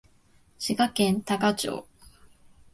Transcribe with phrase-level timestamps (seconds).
[0.57, 1.85] 滋賀県多賀町